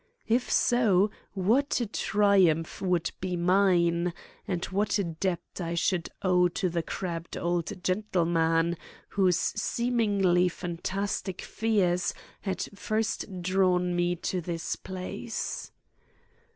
If 0.27 0.49
so, 0.51 1.11
what 1.33 1.79
a 1.79 1.85
triumph 1.85 2.81
would 2.81 3.11
be 3.21 3.35
mine; 3.37 4.15
and 4.47 4.65
what 4.65 4.97
a 4.97 5.03
debt 5.03 5.43
I 5.59 5.75
should 5.75 6.09
owe 6.23 6.47
to 6.47 6.69
the 6.69 6.81
crabbed 6.81 7.37
old 7.37 7.83
gentleman 7.83 8.77
whose 9.09 9.37
seemingly 9.37 10.49
fantastic 10.49 11.43
fears 11.43 12.15
had 12.39 12.63
first 12.73 13.43
drawn 13.43 13.95
me 13.95 14.15
to 14.15 14.41
this 14.41 14.75
place! 14.75 15.71